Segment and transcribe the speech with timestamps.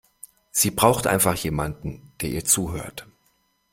[0.49, 3.05] Sie braucht einfach jemanden, der ihr zuhört.